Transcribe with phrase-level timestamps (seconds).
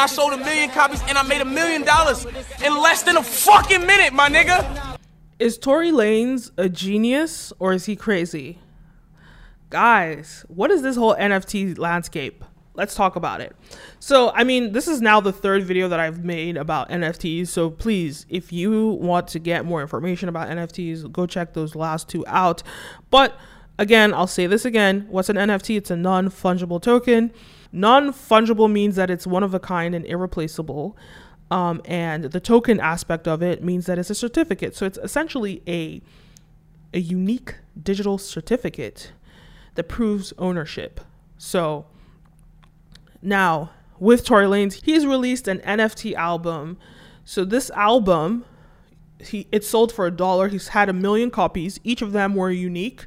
[0.00, 2.24] I sold a million copies and I made a million dollars
[2.64, 4.96] in less than a fucking minute, my nigga.
[5.40, 8.60] Is Tory Lanez a genius or is he crazy?
[9.70, 12.44] Guys, what is this whole NFT landscape?
[12.74, 13.56] Let's talk about it.
[13.98, 17.48] So, I mean, this is now the third video that I've made about NFTs.
[17.48, 22.08] So, please, if you want to get more information about NFTs, go check those last
[22.08, 22.62] two out.
[23.10, 23.36] But
[23.78, 25.76] again, I'll say this again what's an NFT?
[25.76, 27.32] It's a non fungible token.
[27.72, 30.96] Non fungible means that it's one of a kind and irreplaceable.
[31.50, 34.74] Um, and the token aspect of it means that it's a certificate.
[34.76, 36.02] So it's essentially a
[36.94, 39.12] a unique digital certificate
[39.74, 41.00] that proves ownership.
[41.36, 41.86] So
[43.20, 46.78] now with Tory Lanez, he's released an NFT album.
[47.24, 48.44] So this album,
[49.20, 50.48] he it sold for a dollar.
[50.48, 51.78] He's had a million copies.
[51.84, 53.06] Each of them were unique.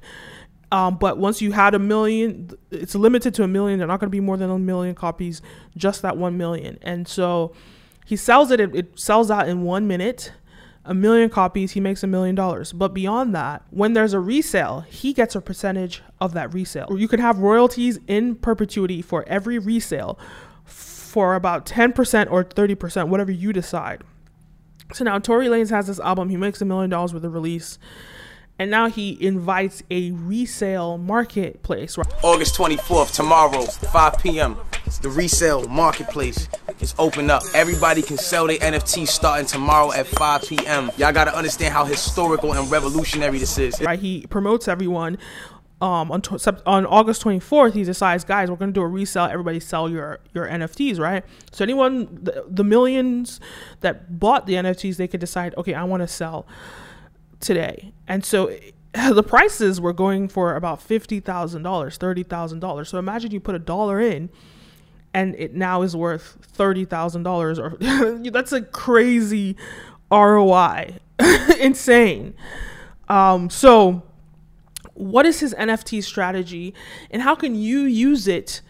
[0.72, 3.80] Um, but once you had a million, it's limited to a million.
[3.80, 5.42] They're not going to be more than a million copies,
[5.76, 6.80] just that one million.
[6.82, 7.54] And so
[8.06, 10.32] he sells it, it, it sells out in one minute,
[10.86, 12.74] a million copies, he makes a million dollars.
[12.74, 16.98] But beyond that, when there's a resale, he gets a percentage of that resale.
[16.98, 20.18] You can have royalties in perpetuity for every resale
[20.66, 24.04] for about 10% or 30%, whatever you decide.
[24.94, 27.78] So now Tory Lanez has this album, he makes a million dollars with the release
[28.62, 31.98] and now he invites a resale marketplace.
[32.22, 34.56] August 24th, tomorrow, 5 p.m.
[35.02, 36.48] The resale marketplace
[36.80, 37.42] is open up.
[37.56, 40.92] Everybody can sell their NFTs starting tomorrow at 5 p.m.
[40.98, 43.82] Y'all gotta understand how historical and revolutionary this is.
[43.82, 45.18] Right, he promotes everyone.
[45.82, 46.22] Um, on,
[46.68, 49.26] on August 24th, he decides, guys, we're going to do a resale.
[49.26, 51.26] Everybody sell your, your NFTs, right?
[51.52, 53.40] So anyone, the, the millions
[53.80, 56.46] that bought the NFTs, they could decide, okay, I want to sell
[57.42, 57.94] today.
[58.08, 58.56] And so
[58.94, 62.88] the prices were going for about $50,000, $30,000.
[62.88, 64.30] So imagine you put a dollar in
[65.14, 69.58] and it now is worth $30,000 or that's a crazy
[70.12, 70.96] ROI.
[71.60, 72.34] Insane.
[73.08, 74.04] Um, so
[74.94, 76.74] what is his NFT strategy
[77.10, 78.62] and how can you use it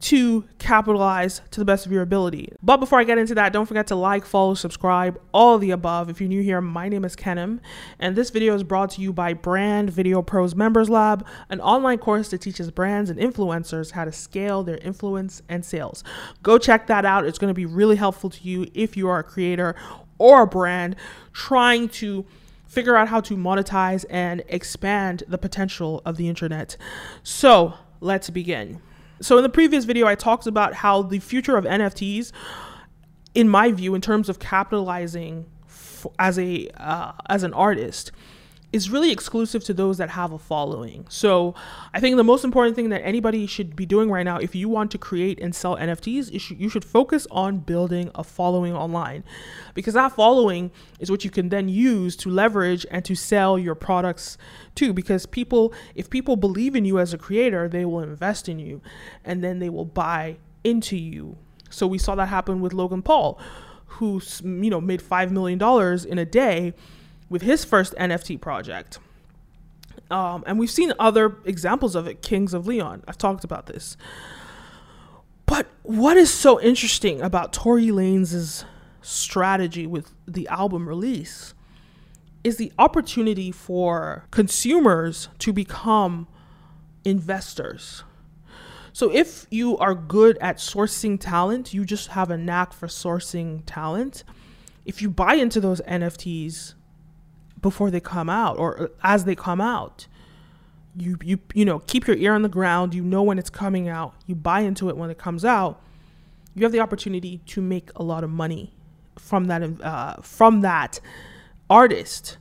[0.00, 2.52] to capitalize to the best of your ability.
[2.62, 6.08] But before I get into that, don't forget to like, follow, subscribe, all the above.
[6.08, 7.58] If you're new here, my name is Kenim,
[7.98, 11.98] and this video is brought to you by Brand Video Pros Members Lab, an online
[11.98, 16.04] course that teaches brands and influencers how to scale their influence and sales.
[16.42, 17.24] Go check that out.
[17.24, 19.74] It's going to be really helpful to you if you are a creator
[20.18, 20.94] or a brand
[21.32, 22.24] trying to
[22.66, 26.76] figure out how to monetize and expand the potential of the internet.
[27.22, 28.80] So, let's begin.
[29.20, 32.32] So in the previous video, I talked about how the future of NFTs,
[33.34, 35.46] in my view, in terms of capitalizing
[36.18, 38.12] as a uh, as an artist,
[38.70, 41.06] is really exclusive to those that have a following.
[41.08, 41.54] So
[41.94, 44.68] I think the most important thing that anybody should be doing right now, if you
[44.68, 49.24] want to create and sell NFTs, is you should focus on building a following online
[49.72, 50.70] because that following
[51.00, 54.36] is what you can then use to leverage and to sell your products
[54.74, 54.92] too.
[54.92, 58.82] Because people, if people believe in you as a creator, they will invest in you
[59.24, 61.38] and then they will buy into you.
[61.70, 63.38] So we saw that happen with Logan Paul,
[63.86, 65.58] who, you know, made $5 million
[66.06, 66.74] in a day
[67.28, 68.98] with his first NFT project.
[70.10, 73.04] Um, and we've seen other examples of it, Kings of Leon.
[73.06, 73.96] I've talked about this.
[75.46, 78.64] But what is so interesting about Tory Lanez's
[79.02, 81.54] strategy with the album release
[82.44, 86.28] is the opportunity for consumers to become
[87.04, 88.04] investors.
[88.92, 93.62] So if you are good at sourcing talent, you just have a knack for sourcing
[93.64, 94.24] talent.
[94.84, 96.74] If you buy into those NFTs,
[97.60, 100.06] before they come out or as they come out.
[100.96, 103.88] You you you know, keep your ear on the ground, you know when it's coming
[103.88, 105.80] out, you buy into it when it comes out.
[106.54, 108.72] You have the opportunity to make a lot of money
[109.16, 111.00] from that uh, from that
[111.70, 112.38] artist.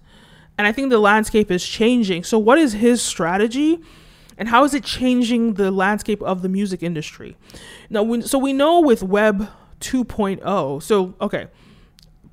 [0.57, 2.23] And I think the landscape is changing.
[2.23, 3.79] So what is his strategy?
[4.39, 7.37] And how is it changing the landscape of the music industry?
[7.89, 9.49] Now, when, so we know with Web
[9.79, 10.83] 2.0.
[10.83, 11.47] So, okay,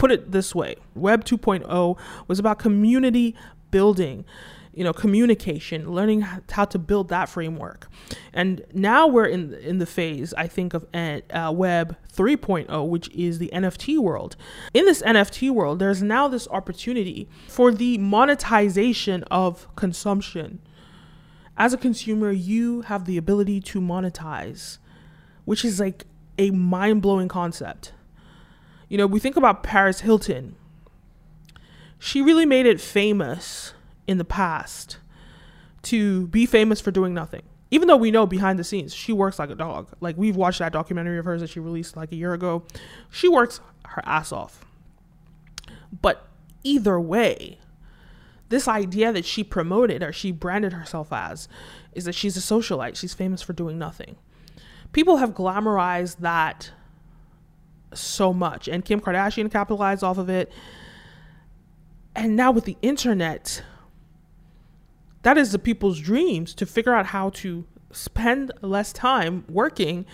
[0.04, 1.98] put it this way Web 2.0
[2.28, 3.34] was about community
[3.70, 4.26] building
[4.74, 6.20] you know communication learning
[6.50, 7.88] how to build that framework.
[8.34, 13.38] And now we're in in the phase i think of uh, web 3.0 which is
[13.38, 14.36] the nft world.
[14.74, 20.60] In this nft world there's now this opportunity for the monetization of consumption.
[21.56, 24.76] As a consumer you have the ability to monetize
[25.46, 26.04] which is like
[26.36, 27.94] a mind-blowing concept
[28.94, 30.54] you know, we think about Paris Hilton.
[31.98, 33.74] She really made it famous
[34.06, 34.98] in the past
[35.82, 37.42] to be famous for doing nothing.
[37.72, 39.88] even though we know behind the scenes she works like a dog.
[40.00, 42.62] Like we've watched that documentary of hers that she released like a year ago.
[43.10, 44.64] She works her ass off.
[46.00, 46.28] But
[46.62, 47.58] either way,
[48.48, 51.48] this idea that she promoted or she branded herself as
[51.94, 52.94] is that she's a socialite.
[52.94, 54.14] She's famous for doing nothing.
[54.92, 56.70] People have glamorized that
[57.94, 60.52] so much, and Kim Kardashian capitalized off of it.
[62.16, 63.62] And now with the internet,
[65.22, 70.06] that is the people's dreams to figure out how to spend less time working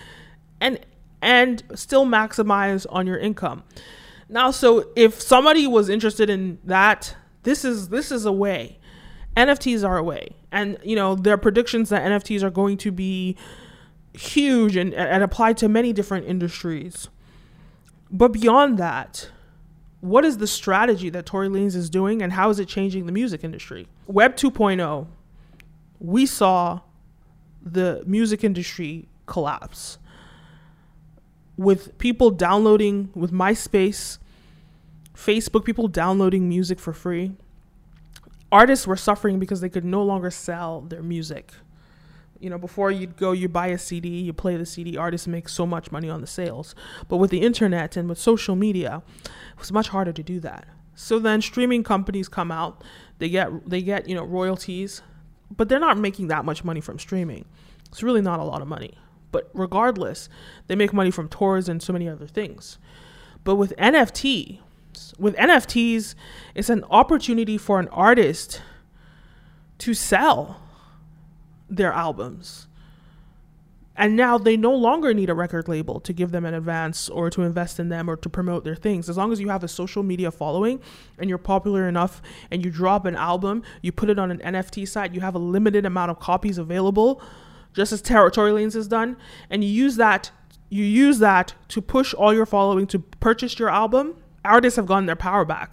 [0.60, 0.78] and
[1.22, 3.62] and still maximize on your income.
[4.28, 8.78] Now, so if somebody was interested in that, this is this is a way.
[9.36, 12.92] NFTs are a way, and you know there are predictions that NFTs are going to
[12.92, 13.36] be
[14.12, 17.08] huge and, and apply to many different industries.
[18.10, 19.30] But beyond that,
[20.00, 23.12] what is the strategy that Tory Lanez is doing, and how is it changing the
[23.12, 23.86] music industry?
[24.06, 25.06] Web 2.0,
[26.00, 26.80] we saw
[27.62, 29.98] the music industry collapse
[31.56, 34.18] with people downloading with MySpace,
[35.14, 37.32] Facebook, people downloading music for free.
[38.50, 41.52] Artists were suffering because they could no longer sell their music.
[42.40, 45.48] You know, before you'd go, you buy a CD, you play the CD, artists make
[45.48, 46.74] so much money on the sales.
[47.08, 50.66] But with the internet and with social media, it was much harder to do that.
[50.94, 52.82] So then streaming companies come out,
[53.18, 55.02] they get they get, you know, royalties,
[55.54, 57.44] but they're not making that much money from streaming.
[57.86, 58.98] It's really not a lot of money.
[59.32, 60.28] But regardless,
[60.66, 62.78] they make money from tours and so many other things.
[63.44, 64.60] But with NFT,
[65.18, 66.14] with NFTs,
[66.54, 68.62] it's an opportunity for an artist
[69.78, 70.60] to sell
[71.70, 72.66] their albums.
[73.96, 77.28] And now they no longer need a record label to give them an advance or
[77.30, 79.10] to invest in them or to promote their things.
[79.10, 80.80] As long as you have a social media following
[81.18, 84.88] and you're popular enough and you drop an album, you put it on an NFT
[84.88, 87.20] site, you have a limited amount of copies available
[87.72, 89.16] just as Tory Lanez has done,
[89.48, 90.30] and you use that
[90.70, 94.14] you use that to push all your following to purchase your album,
[94.44, 95.72] artists have gotten their power back.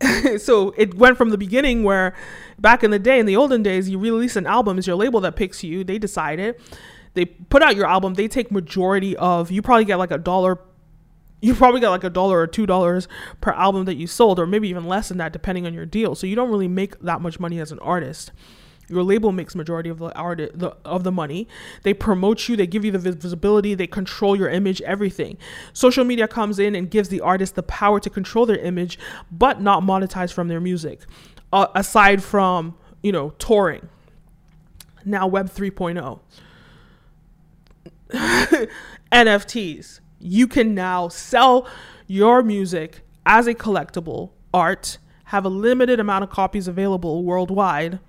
[0.38, 2.14] so it went from the beginning where
[2.58, 5.20] back in the day, in the olden days, you release an album, it's your label
[5.20, 6.60] that picks you, they decide it.
[7.14, 10.60] They put out your album, they take majority of you probably get like a dollar
[11.40, 13.06] you probably get like a dollar or two dollars
[13.40, 16.14] per album that you sold, or maybe even less than that, depending on your deal.
[16.14, 18.32] So you don't really make that much money as an artist.
[18.88, 21.46] Your label makes majority of the art of the money.
[21.82, 25.36] They promote you, they give you the visibility, they control your image, everything.
[25.72, 28.98] Social media comes in and gives the artist the power to control their image,
[29.30, 31.00] but not monetize from their music.
[31.52, 33.88] Uh, aside from you know touring.
[35.04, 36.20] Now Web 3.0.
[39.12, 40.00] NFTs.
[40.18, 41.68] You can now sell
[42.06, 48.00] your music as a collectible art, have a limited amount of copies available worldwide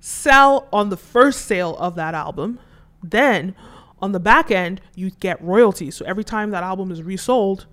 [0.00, 2.58] sell on the first sale of that album.
[3.02, 3.54] Then
[4.00, 5.96] on the back end, you get royalties.
[5.96, 7.66] So every time that album is resold,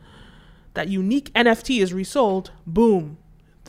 [0.73, 3.17] that unique NFT is resold, boom,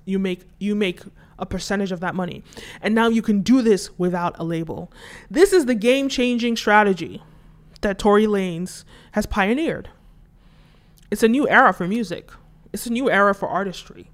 [0.05, 1.03] you make you make
[1.39, 2.43] a percentage of that money.
[2.81, 4.91] And now you can do this without a label.
[5.31, 7.23] This is the game-changing strategy
[7.83, 9.91] that Tory Lanez has pioneered.
[11.11, 12.31] It's a new era for music.
[12.73, 14.11] It's a new era for artistry.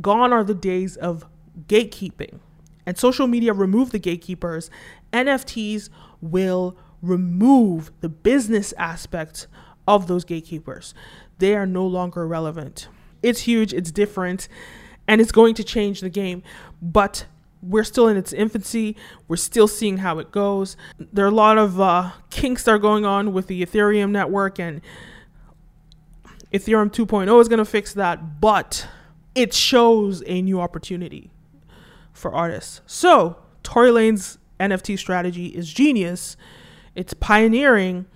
[0.00, 1.24] Gone are the days of
[1.68, 2.40] gatekeeping
[2.88, 4.70] and social media remove the gatekeepers,
[5.12, 5.90] NFTs
[6.22, 9.46] will remove the business aspect
[9.86, 10.94] of those gatekeepers.
[11.38, 12.88] They are no longer relevant.
[13.22, 14.48] It's huge, it's different,
[15.06, 16.42] and it's going to change the game.
[16.80, 17.26] But
[17.60, 18.96] we're still in its infancy.
[19.28, 20.78] We're still seeing how it goes.
[20.98, 24.58] There are a lot of uh, kinks that are going on with the Ethereum network,
[24.58, 24.80] and
[26.54, 28.88] Ethereum 2.0 is going to fix that, but
[29.34, 31.30] it shows a new opportunity
[32.18, 32.80] for artists.
[32.86, 36.36] So, Tory Lanez's NFT strategy is genius.
[36.94, 38.06] It's pioneering,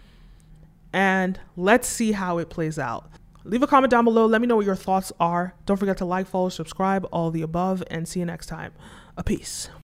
[0.93, 3.09] and let's see how it plays out.
[3.45, 4.27] Leave a comment down below.
[4.27, 5.55] Let me know what your thoughts are.
[5.67, 8.73] Don't forget to like, follow, subscribe, all the above, and see you next time.
[9.17, 9.69] A peace.